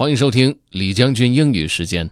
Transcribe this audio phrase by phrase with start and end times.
[0.00, 2.08] 欢迎收听李将军英语时间。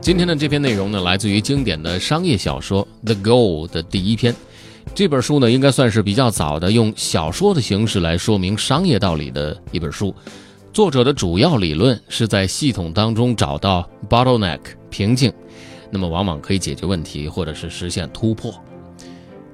[0.00, 4.34] 今天的这篇内容呢，来自于经典的商业小说《The Goal》的第一篇。
[4.96, 10.12] 这本书呢，应该算是比较早的用小说的形式来说明商业道理的一本书。
[10.72, 14.58] 作者的主要理论是在系统当中找到 bottleneck
[14.90, 15.32] 瓶颈，
[15.92, 18.52] 那么往往可以解决问题，或者是实现突破。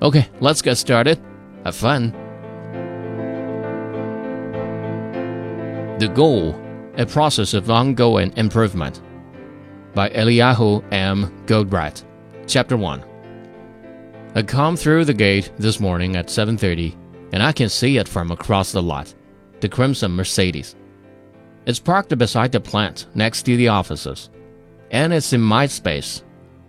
[0.03, 1.21] Okay, let's get started.
[1.64, 2.12] Have fun.
[5.98, 6.59] The Goal
[6.97, 9.02] A Process of Ongoing Improvement
[9.95, 11.30] by Eliyahu M.
[11.45, 12.02] Goldratt.
[12.47, 13.05] Chapter 1
[14.34, 16.96] I come through the gate this morning at 7.30
[17.32, 19.15] and I can see it from across the lot.
[19.60, 20.77] The crimson Mercedes.
[21.66, 24.30] It's parked beside the plant next to the offices.
[24.91, 26.24] And it's in my space.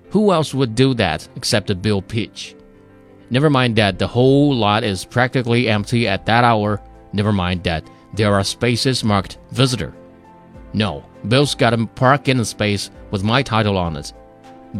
[0.10, 2.55] Who else would do that except Bill Peach?
[3.31, 6.81] Never mind that the whole lot is practically empty at that hour.
[7.13, 9.93] Never mind that there are spaces marked visitor.
[10.73, 14.12] No, Bill's got a parking space with my title on it.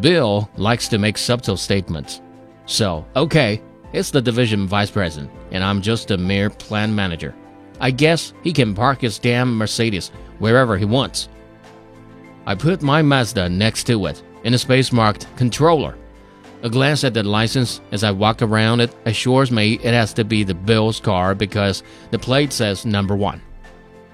[0.02, 2.22] Bill likes to make subtle statements.
[2.66, 3.62] So, okay,
[3.94, 7.34] it's the division vice president, and I'm just a mere plan manager.
[7.80, 11.30] I guess he can park his damn Mercedes wherever he wants.
[12.46, 15.98] I put my Mazda next to it in a space marked controller.
[16.64, 20.24] A glance at the license as I walk around it assures me it has to
[20.24, 21.82] be the Bill's car because
[22.12, 23.42] the plate says number one.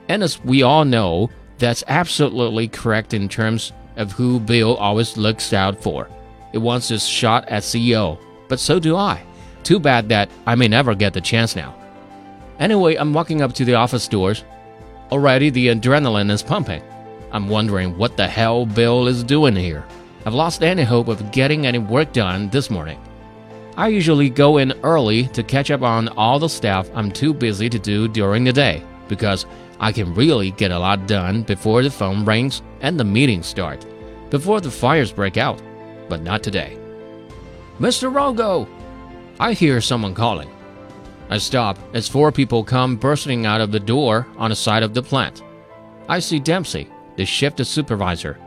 [0.07, 5.51] And as we all know, that's absolutely correct in terms of who Bill always looks
[5.51, 6.07] out for.
[6.53, 9.21] He wants his shot at CEO, but so do I.
[9.63, 11.75] Too bad that I may never get the chance now.
[12.59, 14.45] Anyway, I'm walking up to the office doors.
[15.11, 16.81] Already the adrenaline is pumping.
[17.33, 19.85] I'm wondering what the hell Bill is doing here.
[20.27, 22.99] I've lost any hope of getting any work done this morning.
[23.77, 27.69] I usually go in early to catch up on all the stuff I'm too busy
[27.69, 29.45] to do during the day because
[29.79, 33.85] I can really get a lot done before the phone rings and the meetings start,
[34.29, 35.61] before the fires break out.
[36.09, 36.77] But not today.
[37.79, 38.11] Mr.
[38.11, 38.67] Rogo!
[39.39, 40.49] I hear someone calling.
[41.29, 44.93] I stop as four people come bursting out of the door on the side of
[44.93, 45.41] the plant.
[46.09, 48.37] I see Dempsey, the shift supervisor,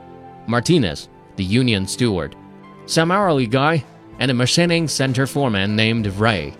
[0.46, 1.08] Martinez,
[1.40, 2.36] the union steward,
[2.84, 3.82] some hourly guy,
[4.18, 6.52] and a machining center foreman named Ray.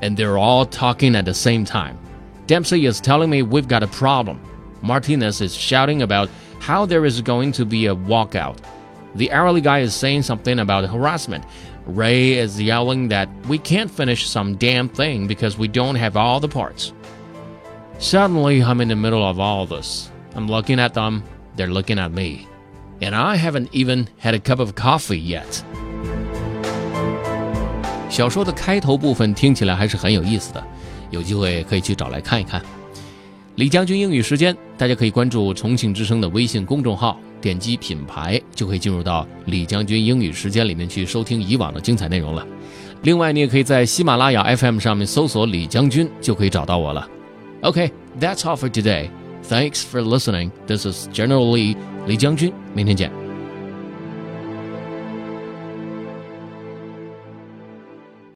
[0.00, 1.98] And they're all talking at the same time.
[2.46, 4.40] Dempsey is telling me we've got a problem.
[4.80, 8.56] Martinez is shouting about how there is going to be a walkout.
[9.16, 11.44] The hourly guy is saying something about harassment.
[11.84, 16.40] Ray is yelling that we can't finish some damn thing because we don't have all
[16.40, 16.94] the parts.
[17.98, 20.10] Suddenly, I'm in the middle of all this.
[20.34, 21.22] I'm looking at them,
[21.56, 22.48] they're looking at me
[23.00, 25.62] and I haven't even had a cup of coffee yet.
[28.08, 30.64] 小说的开头部分听起来还是很有意思的，
[31.10, 32.62] 有机会可以去找来看一看。
[33.56, 42.46] 李将军英语时间，大家可以关注重庆之声的微信公众号，点击品牌就可以进入到李将军英语时间里面去收听以往的精彩内容了。
[43.02, 47.08] 另外，你也可以在喜马拉雅 FM 上面搜索李将军，就可以找到我了。
[47.62, 49.08] OK，that's all for today.
[49.45, 50.51] Thanks for listening.
[50.65, 51.75] This is General Lee
[52.07, 53.24] 李将军，明天见。